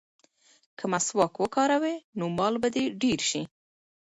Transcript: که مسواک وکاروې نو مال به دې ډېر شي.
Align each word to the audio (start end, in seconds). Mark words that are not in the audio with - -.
که 0.77 0.85
مسواک 0.91 1.33
وکاروې 1.41 1.95
نو 2.17 2.25
مال 2.37 2.53
به 2.61 2.69
دې 2.75 2.83
ډېر 3.01 3.19
شي. 3.29 3.41